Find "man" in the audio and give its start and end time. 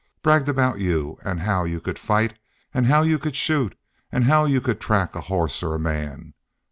5.79-6.33